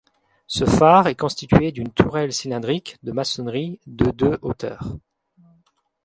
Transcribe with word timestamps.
Ce 0.47 0.65
phare 0.65 1.05
est 1.09 1.13
constitué 1.15 1.71
d'une 1.71 1.91
tourelle 1.93 2.33
cylindrique 2.33 2.97
de 3.03 3.11
maçonnerie 3.11 3.79
de 3.85 4.09
de 4.09 4.39
hauteur. 4.41 4.97